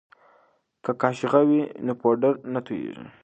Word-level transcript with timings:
که 0.83 0.91
قاشغه 1.01 1.41
وي 1.47 1.61
نو 1.85 1.93
پوډر 2.01 2.33
نه 2.53 2.59
توییږي. 2.65 3.05